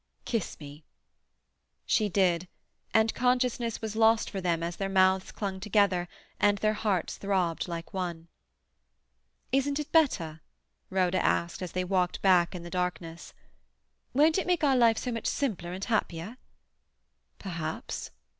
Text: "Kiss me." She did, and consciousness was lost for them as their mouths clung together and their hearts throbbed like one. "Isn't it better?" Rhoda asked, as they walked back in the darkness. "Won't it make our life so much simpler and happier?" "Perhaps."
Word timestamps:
"Kiss 0.25 0.59
me." 0.59 0.83
She 1.85 2.09
did, 2.09 2.47
and 2.91 3.13
consciousness 3.13 3.81
was 3.83 3.95
lost 3.95 4.31
for 4.31 4.41
them 4.41 4.63
as 4.63 4.77
their 4.77 4.89
mouths 4.89 5.31
clung 5.31 5.59
together 5.59 6.07
and 6.39 6.57
their 6.57 6.73
hearts 6.73 7.17
throbbed 7.19 7.67
like 7.67 7.93
one. 7.93 8.27
"Isn't 9.51 9.77
it 9.79 9.91
better?" 9.91 10.41
Rhoda 10.89 11.23
asked, 11.23 11.61
as 11.61 11.73
they 11.73 11.83
walked 11.83 12.19
back 12.23 12.55
in 12.55 12.63
the 12.63 12.71
darkness. 12.71 13.35
"Won't 14.11 14.39
it 14.39 14.47
make 14.47 14.63
our 14.63 14.75
life 14.75 14.97
so 14.97 15.11
much 15.11 15.27
simpler 15.27 15.71
and 15.71 15.85
happier?" 15.85 16.37
"Perhaps." 17.37 18.09